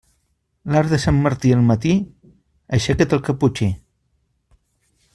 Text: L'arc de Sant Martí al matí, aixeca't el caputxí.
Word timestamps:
L'arc 0.75 0.93
de 0.93 0.97
Sant 1.03 1.19
Martí 1.25 1.51
al 1.57 1.61
matí, 1.73 1.91
aixeca't 2.79 3.17
el 3.19 3.25
caputxí. 3.31 3.69